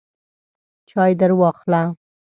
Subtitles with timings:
[0.89, 1.81] چای درواخله!